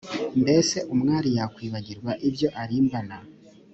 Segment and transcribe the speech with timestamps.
[0.41, 3.15] mbese umwari yakwibagirwa ibyo arimbana